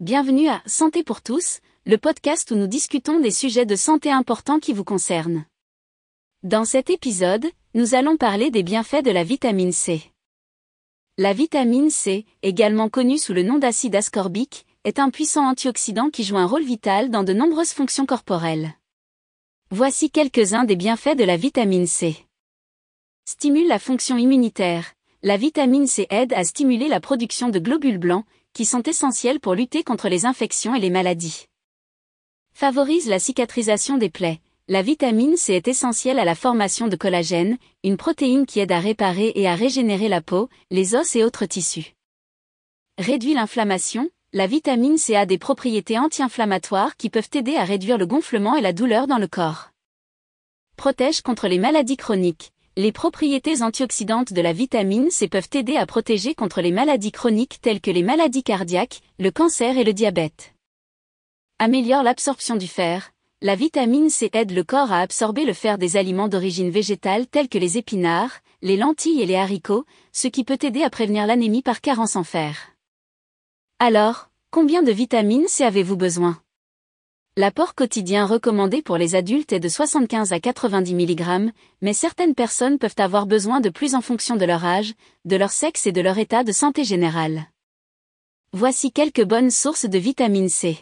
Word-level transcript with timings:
Bienvenue 0.00 0.48
à 0.48 0.62
Santé 0.64 1.04
pour 1.04 1.20
tous, 1.20 1.60
le 1.84 1.98
podcast 1.98 2.50
où 2.50 2.54
nous 2.54 2.66
discutons 2.66 3.20
des 3.20 3.30
sujets 3.30 3.66
de 3.66 3.76
santé 3.76 4.10
importants 4.10 4.58
qui 4.58 4.72
vous 4.72 4.82
concernent. 4.82 5.44
Dans 6.42 6.64
cet 6.64 6.88
épisode, 6.88 7.44
nous 7.74 7.94
allons 7.94 8.16
parler 8.16 8.50
des 8.50 8.62
bienfaits 8.62 9.04
de 9.04 9.10
la 9.10 9.24
vitamine 9.24 9.72
C. 9.72 10.00
La 11.18 11.34
vitamine 11.34 11.90
C, 11.90 12.24
également 12.40 12.88
connue 12.88 13.18
sous 13.18 13.34
le 13.34 13.42
nom 13.42 13.58
d'acide 13.58 13.94
ascorbique, 13.94 14.64
est 14.84 14.98
un 14.98 15.10
puissant 15.10 15.46
antioxydant 15.46 16.08
qui 16.08 16.24
joue 16.24 16.38
un 16.38 16.46
rôle 16.46 16.64
vital 16.64 17.10
dans 17.10 17.22
de 17.22 17.34
nombreuses 17.34 17.72
fonctions 17.72 18.06
corporelles. 18.06 18.72
Voici 19.70 20.10
quelques-uns 20.10 20.64
des 20.64 20.76
bienfaits 20.76 21.18
de 21.18 21.24
la 21.24 21.36
vitamine 21.36 21.86
C. 21.86 22.16
Stimule 23.26 23.68
la 23.68 23.78
fonction 23.78 24.16
immunitaire. 24.16 24.94
La 25.22 25.36
vitamine 25.36 25.86
C 25.86 26.06
aide 26.08 26.32
à 26.32 26.44
stimuler 26.44 26.88
la 26.88 27.00
production 27.00 27.50
de 27.50 27.58
globules 27.58 27.98
blancs, 27.98 28.24
qui 28.52 28.64
sont 28.64 28.82
essentiels 28.82 29.40
pour 29.40 29.54
lutter 29.54 29.82
contre 29.84 30.08
les 30.08 30.26
infections 30.26 30.74
et 30.74 30.80
les 30.80 30.90
maladies. 30.90 31.46
Favorise 32.52 33.08
la 33.08 33.18
cicatrisation 33.18 33.96
des 33.96 34.10
plaies. 34.10 34.40
La 34.68 34.82
vitamine 34.82 35.36
C 35.36 35.54
est 35.54 35.66
essentielle 35.66 36.18
à 36.18 36.24
la 36.24 36.34
formation 36.34 36.86
de 36.86 36.94
collagène, 36.94 37.58
une 37.82 37.96
protéine 37.96 38.46
qui 38.46 38.60
aide 38.60 38.70
à 38.70 38.78
réparer 38.78 39.32
et 39.34 39.48
à 39.48 39.54
régénérer 39.54 40.08
la 40.08 40.20
peau, 40.20 40.48
les 40.70 40.94
os 40.94 41.16
et 41.16 41.24
autres 41.24 41.46
tissus. 41.46 41.94
Réduit 42.98 43.34
l'inflammation. 43.34 44.10
La 44.32 44.46
vitamine 44.46 44.96
C 44.96 45.16
a 45.16 45.26
des 45.26 45.38
propriétés 45.38 45.98
anti-inflammatoires 45.98 46.96
qui 46.96 47.10
peuvent 47.10 47.30
aider 47.34 47.56
à 47.56 47.64
réduire 47.64 47.98
le 47.98 48.06
gonflement 48.06 48.54
et 48.54 48.60
la 48.60 48.72
douleur 48.72 49.08
dans 49.08 49.18
le 49.18 49.26
corps. 49.26 49.70
Protège 50.76 51.20
contre 51.20 51.48
les 51.48 51.58
maladies 51.58 51.96
chroniques. 51.96 52.52
Les 52.82 52.92
propriétés 52.92 53.60
antioxydantes 53.60 54.32
de 54.32 54.40
la 54.40 54.54
vitamine 54.54 55.10
C 55.10 55.28
peuvent 55.28 55.50
aider 55.52 55.76
à 55.76 55.84
protéger 55.84 56.34
contre 56.34 56.62
les 56.62 56.72
maladies 56.72 57.12
chroniques 57.12 57.60
telles 57.60 57.82
que 57.82 57.90
les 57.90 58.02
maladies 58.02 58.42
cardiaques, 58.42 59.02
le 59.18 59.30
cancer 59.30 59.76
et 59.76 59.84
le 59.84 59.92
diabète. 59.92 60.54
Améliore 61.58 62.02
l'absorption 62.02 62.56
du 62.56 62.66
fer. 62.66 63.12
La 63.42 63.54
vitamine 63.54 64.08
C 64.08 64.30
aide 64.32 64.52
le 64.52 64.64
corps 64.64 64.92
à 64.92 65.00
absorber 65.00 65.44
le 65.44 65.52
fer 65.52 65.76
des 65.76 65.98
aliments 65.98 66.28
d'origine 66.28 66.70
végétale 66.70 67.26
tels 67.26 67.50
que 67.50 67.58
les 67.58 67.76
épinards, 67.76 68.38
les 68.62 68.78
lentilles 68.78 69.20
et 69.20 69.26
les 69.26 69.36
haricots, 69.36 69.84
ce 70.14 70.28
qui 70.28 70.42
peut 70.42 70.58
aider 70.62 70.82
à 70.82 70.88
prévenir 70.88 71.26
l'anémie 71.26 71.60
par 71.60 71.82
carence 71.82 72.16
en 72.16 72.24
fer. 72.24 72.74
Alors, 73.78 74.30
combien 74.50 74.82
de 74.82 74.90
vitamine 74.90 75.48
C 75.48 75.64
avez-vous 75.64 75.98
besoin? 75.98 76.40
L'apport 77.36 77.76
quotidien 77.76 78.26
recommandé 78.26 78.82
pour 78.82 78.98
les 78.98 79.14
adultes 79.14 79.52
est 79.52 79.60
de 79.60 79.68
75 79.68 80.32
à 80.32 80.40
90 80.40 80.94
mg, 80.94 81.52
mais 81.80 81.92
certaines 81.92 82.34
personnes 82.34 82.76
peuvent 82.76 82.96
avoir 82.98 83.26
besoin 83.26 83.60
de 83.60 83.68
plus 83.68 83.94
en 83.94 84.00
fonction 84.00 84.34
de 84.34 84.44
leur 84.44 84.64
âge, 84.64 84.94
de 85.24 85.36
leur 85.36 85.52
sexe 85.52 85.86
et 85.86 85.92
de 85.92 86.00
leur 86.00 86.18
état 86.18 86.42
de 86.42 86.50
santé 86.50 86.82
général. 86.82 87.48
Voici 88.52 88.90
quelques 88.90 89.24
bonnes 89.24 89.52
sources 89.52 89.86
de 89.86 89.96
vitamine 89.96 90.48
C. 90.48 90.76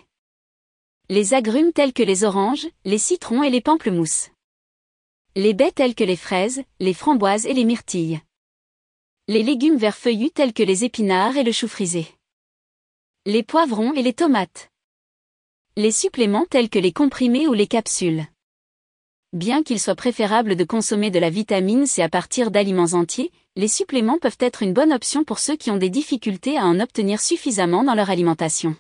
Les 1.10 1.34
agrumes 1.34 1.74
tels 1.74 1.92
que 1.92 2.02
les 2.02 2.24
oranges, 2.24 2.66
les 2.86 2.98
citrons 2.98 3.42
et 3.42 3.50
les 3.50 3.60
pamplemousses. 3.60 4.30
Les 5.36 5.52
baies 5.52 5.72
telles 5.72 5.94
que 5.94 6.04
les 6.04 6.16
fraises, 6.16 6.62
les 6.80 6.94
framboises 6.94 7.44
et 7.44 7.52
les 7.52 7.64
myrtilles. 7.64 8.22
Les 9.28 9.42
légumes 9.42 9.76
verts 9.76 9.96
feuillus 9.96 10.30
tels 10.30 10.54
que 10.54 10.62
les 10.62 10.84
épinards 10.84 11.36
et 11.36 11.44
le 11.44 11.52
chou 11.52 11.68
frisé. 11.68 12.06
Les 13.26 13.42
poivrons 13.42 13.92
et 13.92 14.02
les 14.02 14.14
tomates 14.14 14.70
les 15.78 15.92
suppléments 15.92 16.44
tels 16.44 16.70
que 16.70 16.80
les 16.80 16.90
comprimés 16.90 17.46
ou 17.46 17.52
les 17.52 17.68
capsules. 17.68 18.24
Bien 19.32 19.62
qu'il 19.62 19.78
soit 19.78 19.94
préférable 19.94 20.56
de 20.56 20.64
consommer 20.64 21.12
de 21.12 21.20
la 21.20 21.30
vitamine 21.30 21.86
C 21.86 22.02
à 22.02 22.08
partir 22.08 22.50
d'aliments 22.50 22.94
entiers, 22.94 23.30
les 23.54 23.68
suppléments 23.68 24.18
peuvent 24.18 24.38
être 24.40 24.64
une 24.64 24.72
bonne 24.72 24.92
option 24.92 25.22
pour 25.22 25.38
ceux 25.38 25.54
qui 25.54 25.70
ont 25.70 25.76
des 25.76 25.88
difficultés 25.88 26.58
à 26.58 26.66
en 26.66 26.80
obtenir 26.80 27.20
suffisamment 27.20 27.84
dans 27.84 27.94
leur 27.94 28.10
alimentation. 28.10 28.74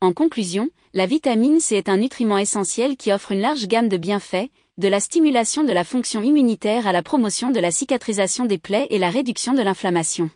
En 0.00 0.12
conclusion, 0.12 0.68
la 0.94 1.06
vitamine 1.06 1.60
C 1.60 1.76
est 1.76 1.88
un 1.88 1.98
nutriment 1.98 2.38
essentiel 2.38 2.96
qui 2.96 3.12
offre 3.12 3.30
une 3.30 3.42
large 3.42 3.68
gamme 3.68 3.88
de 3.88 3.96
bienfaits, 3.96 4.50
de 4.78 4.88
la 4.88 4.98
stimulation 4.98 5.62
de 5.62 5.72
la 5.72 5.84
fonction 5.84 6.24
immunitaire 6.24 6.88
à 6.88 6.92
la 6.92 7.04
promotion 7.04 7.52
de 7.52 7.60
la 7.60 7.70
cicatrisation 7.70 8.46
des 8.46 8.58
plaies 8.58 8.88
et 8.90 8.98
la 8.98 9.10
réduction 9.10 9.54
de 9.54 9.62
l'inflammation. 9.62 10.28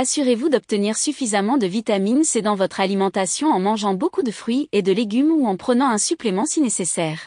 Assurez-vous 0.00 0.48
d'obtenir 0.48 0.96
suffisamment 0.96 1.58
de 1.58 1.66
vitamine 1.66 2.22
C 2.22 2.40
dans 2.40 2.54
votre 2.54 2.78
alimentation 2.78 3.48
en 3.48 3.58
mangeant 3.58 3.94
beaucoup 3.94 4.22
de 4.22 4.30
fruits 4.30 4.68
et 4.70 4.80
de 4.80 4.92
légumes 4.92 5.32
ou 5.32 5.48
en 5.48 5.56
prenant 5.56 5.88
un 5.88 5.98
supplément 5.98 6.46
si 6.46 6.60
nécessaire. 6.60 7.18